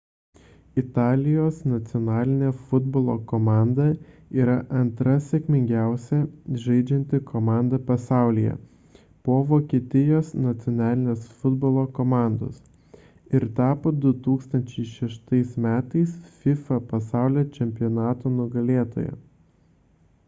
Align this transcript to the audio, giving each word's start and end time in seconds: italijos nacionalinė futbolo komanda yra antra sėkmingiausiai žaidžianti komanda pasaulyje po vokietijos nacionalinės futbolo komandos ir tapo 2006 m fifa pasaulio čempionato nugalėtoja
italijos 0.81 1.57
nacionalinė 1.71 2.47
futbolo 2.69 3.15
komanda 3.31 3.83
yra 4.43 4.53
antra 4.79 5.11
sėkmingiausiai 5.25 6.61
žaidžianti 6.63 7.19
komanda 7.27 7.79
pasaulyje 7.91 8.55
po 9.29 9.35
vokietijos 9.51 10.31
nacionalinės 10.47 11.27
futbolo 11.43 11.83
komandos 11.99 12.59
ir 13.41 13.45
tapo 13.61 13.91
2006 14.07 15.59
m 15.67 15.75
fifa 16.39 16.81
pasaulio 16.95 17.45
čempionato 17.59 18.33
nugalėtoja 18.41 19.13